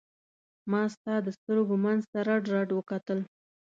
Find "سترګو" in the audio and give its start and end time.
1.37-1.75